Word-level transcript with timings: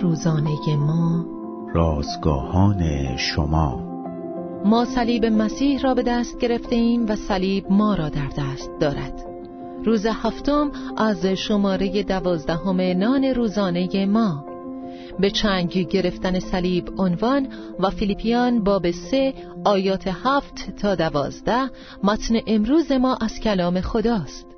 روزانه 0.00 0.76
ما. 0.76 1.26
رازگاهان 1.74 3.16
شما. 3.16 3.82
ما 4.64 4.84
صلیب 4.84 5.26
مسیح 5.26 5.80
را 5.80 5.94
به 5.94 6.02
دست 6.02 6.38
گرفته 6.38 6.76
ایم 6.76 7.06
و 7.08 7.16
صلیب 7.16 7.64
ما 7.70 7.94
را 7.94 8.08
در 8.08 8.28
دست 8.38 8.70
دارد. 8.80 9.24
روز 9.84 10.06
هفتم 10.06 10.70
از 10.96 11.26
شماره 11.26 12.02
دوازدهم 12.02 12.80
نان 12.80 13.24
روزانه 13.24 14.06
ما. 14.06 14.44
به 15.20 15.30
چنگ 15.30 15.72
گرفتن 15.72 16.38
صلیب 16.38 16.88
عنوان 16.98 17.48
و 17.80 17.90
فیلیپیان 17.90 18.64
باب 18.64 18.90
سه 18.90 19.34
آیات 19.64 20.08
هفت 20.24 20.76
تا 20.76 20.94
دوازده 20.94 21.70
متن 22.02 22.34
امروز 22.46 22.92
ما 22.92 23.18
از 23.20 23.40
کلام 23.40 23.80
خداست. 23.80 24.51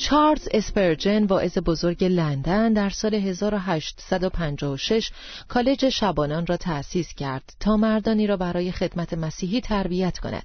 چارلز 0.00 0.48
اسپرجن 0.50 1.24
واعظ 1.24 1.58
بزرگ 1.58 2.04
لندن 2.04 2.72
در 2.72 2.90
سال 2.90 3.14
1856 3.14 5.10
کالج 5.48 5.88
شبانان 5.88 6.46
را 6.46 6.56
تأسیس 6.56 7.14
کرد 7.14 7.52
تا 7.60 7.76
مردانی 7.76 8.26
را 8.26 8.36
برای 8.36 8.72
خدمت 8.72 9.14
مسیحی 9.14 9.60
تربیت 9.60 10.18
کند. 10.18 10.42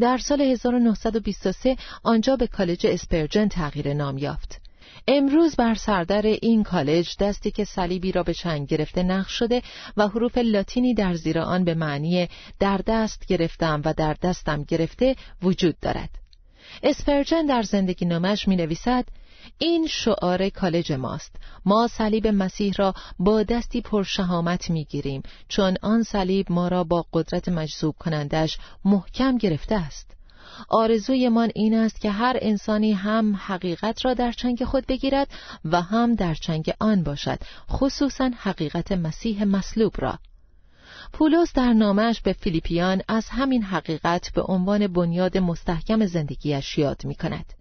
در 0.00 0.18
سال 0.18 0.40
1923 0.40 1.76
آنجا 2.02 2.36
به 2.36 2.46
کالج 2.46 2.86
اسپرجن 2.86 3.48
تغییر 3.48 3.94
نام 3.94 4.18
یافت. 4.18 4.60
امروز 5.08 5.56
بر 5.56 5.74
سردر 5.74 6.22
این 6.26 6.62
کالج 6.62 7.16
دستی 7.20 7.50
که 7.50 7.64
صلیبی 7.64 8.12
را 8.12 8.22
به 8.22 8.34
چنگ 8.34 8.68
گرفته 8.68 9.02
نقش 9.02 9.32
شده 9.32 9.62
و 9.96 10.08
حروف 10.08 10.38
لاتینی 10.38 10.94
در 10.94 11.14
زیر 11.14 11.38
آن 11.38 11.64
به 11.64 11.74
معنی 11.74 12.28
در 12.58 12.80
دست 12.86 13.26
گرفتم 13.26 13.82
و 13.84 13.94
در 13.94 14.16
دستم 14.22 14.62
گرفته 14.62 15.16
وجود 15.42 15.80
دارد. 15.80 16.21
اسپرجن 16.82 17.46
در 17.46 17.62
زندگی 17.62 18.06
نامش 18.06 18.48
می 18.48 18.56
نویسد 18.56 19.04
این 19.58 19.86
شعار 19.86 20.48
کالج 20.48 20.92
ماست. 20.92 21.36
ما 21.64 21.88
صلیب 21.88 22.26
مسیح 22.26 22.74
را 22.78 22.94
با 23.18 23.42
دستی 23.42 23.80
پرشهامت 23.80 24.70
می 24.70 24.84
گیریم 24.84 25.22
چون 25.48 25.76
آن 25.82 26.02
صلیب 26.02 26.52
ما 26.52 26.68
را 26.68 26.84
با 26.84 27.06
قدرت 27.12 27.48
مجذوب 27.48 27.94
کنندش 27.98 28.58
محکم 28.84 29.38
گرفته 29.38 29.74
است. 29.74 30.10
آرزویمان 30.68 31.50
این 31.54 31.74
است 31.74 32.00
که 32.00 32.10
هر 32.10 32.36
انسانی 32.40 32.92
هم 32.92 33.36
حقیقت 33.36 34.04
را 34.04 34.14
در 34.14 34.32
چنگ 34.32 34.64
خود 34.64 34.86
بگیرد 34.86 35.28
و 35.64 35.82
هم 35.82 36.14
در 36.14 36.34
چنگ 36.34 36.72
آن 36.80 37.02
باشد 37.02 37.38
خصوصا 37.70 38.30
حقیقت 38.36 38.92
مسیح 38.92 39.44
مصلوب 39.44 39.92
را. 39.98 40.18
پولس 41.12 41.52
در 41.52 41.72
نامش 41.72 42.20
به 42.20 42.32
فیلیپیان 42.32 43.02
از 43.08 43.28
همین 43.28 43.62
حقیقت 43.62 44.32
به 44.34 44.42
عنوان 44.42 44.86
بنیاد 44.86 45.38
مستحکم 45.38 46.06
زندگیش 46.06 46.78
یاد 46.78 47.04
می 47.04 47.14
کند. 47.14 47.52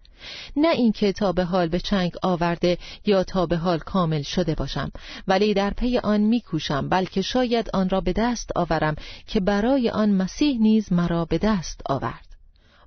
نه 0.55 0.69
اینکه 0.69 1.13
تا 1.13 1.31
به 1.31 1.43
حال 1.43 1.67
به 1.67 1.80
چنگ 1.80 2.11
آورده 2.23 2.77
یا 3.05 3.23
تا 3.23 3.45
به 3.45 3.58
حال 3.58 3.80
کامل 3.80 4.21
شده 4.21 4.55
باشم 4.55 4.91
ولی 5.27 5.53
در 5.53 5.69
پی 5.69 5.97
آن 5.97 6.21
میکوشم 6.21 6.89
بلکه 6.89 7.21
شاید 7.21 7.69
آن 7.73 7.89
را 7.89 8.02
به 8.02 8.13
دست 8.13 8.52
آورم 8.55 8.95
که 9.27 9.39
برای 9.39 9.89
آن 9.89 10.11
مسیح 10.11 10.59
نیز 10.59 10.93
مرا 10.93 11.25
به 11.25 11.38
دست 11.38 11.81
آورد 11.86 12.27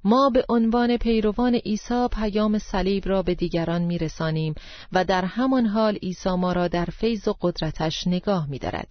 ما 0.05 0.31
به 0.31 0.45
عنوان 0.49 0.97
پیروان 0.97 1.55
عیسی 1.55 2.09
پیام 2.13 2.59
صلیب 2.59 3.09
را 3.09 3.23
به 3.23 3.35
دیگران 3.35 3.83
میرسانیم 3.83 4.55
و 4.93 5.05
در 5.05 5.25
همان 5.25 5.67
حال 5.67 5.97
عیسی 5.97 6.31
ما 6.31 6.53
را 6.53 6.69
در 6.69 6.85
فیض 6.85 7.29
و 7.29 7.35
قدرتش 7.41 8.07
نگاه 8.07 8.47
میدارد 8.51 8.89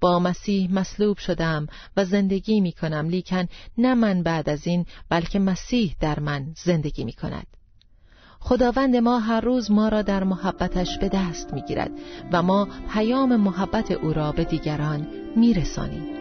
با 0.00 0.18
مسیح 0.18 0.72
مصلوب 0.72 1.18
شدم 1.18 1.66
و 1.96 2.04
زندگی 2.04 2.60
می 2.60 2.72
کنم 2.72 3.08
لیکن 3.08 3.46
نه 3.78 3.94
من 3.94 4.22
بعد 4.22 4.50
از 4.50 4.66
این 4.66 4.86
بلکه 5.08 5.38
مسیح 5.38 5.96
در 6.00 6.20
من 6.20 6.46
زندگی 6.64 7.04
می 7.04 7.12
کند 7.12 7.46
خداوند 8.40 8.96
ما 8.96 9.18
هر 9.18 9.40
روز 9.40 9.70
ما 9.70 9.88
را 9.88 10.02
در 10.02 10.24
محبتش 10.24 10.98
به 10.98 11.08
دست 11.08 11.54
می 11.54 11.62
گیرد 11.62 11.90
و 12.32 12.42
ما 12.42 12.68
پیام 12.92 13.36
محبت 13.36 13.90
او 13.90 14.12
را 14.12 14.32
به 14.32 14.44
دیگران 14.44 15.06
می 15.36 15.54
رسانیم. 15.54 16.18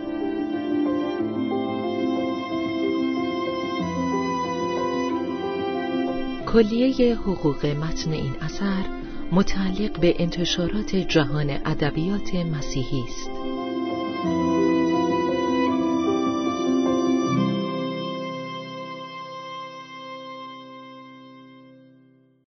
کلیه 6.45 7.15
حقوق 7.15 7.65
متن 7.65 8.11
این 8.11 8.35
اثر 8.41 8.85
متعلق 9.31 9.99
به 9.99 10.21
انتشارات 10.21 10.95
جهان 10.95 11.49
ادبیات 11.49 12.35
مسیحی 12.35 13.03
است. 13.03 13.56
Thank 14.27 14.51
you. 14.51 14.66